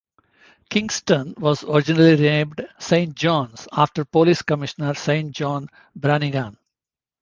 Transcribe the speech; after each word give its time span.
Kingston 0.71 1.35
was 1.37 1.63
originally 1.63 2.15
named 2.17 2.67
'Saint 2.79 3.13
Johns' 3.13 3.67
after 3.71 4.03
police 4.03 4.41
commissioner 4.41 4.95
Saint 4.95 5.31
John 5.31 5.67
Branigan. 5.95 6.57